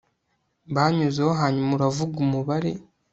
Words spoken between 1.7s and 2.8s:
uravuga umubare